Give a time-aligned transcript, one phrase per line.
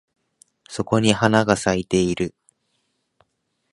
[0.67, 2.33] そこに花が咲いてる